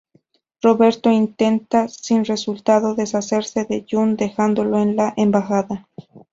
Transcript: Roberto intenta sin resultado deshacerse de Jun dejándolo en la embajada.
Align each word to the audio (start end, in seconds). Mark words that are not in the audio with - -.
Roberto 0.63 1.11
intenta 1.11 1.87
sin 1.87 2.25
resultado 2.25 2.95
deshacerse 2.95 3.65
de 3.65 3.85
Jun 3.87 4.15
dejándolo 4.17 4.79
en 4.81 4.95
la 4.95 5.13
embajada. 5.15 5.87